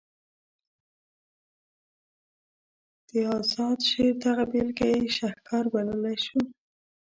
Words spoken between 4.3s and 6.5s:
بیلګه یې شهکار بللی شو.